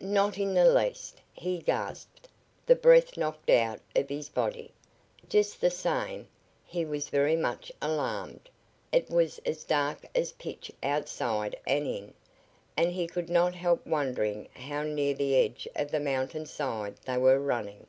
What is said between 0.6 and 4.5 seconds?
least," he gasped, the breath knocked out of his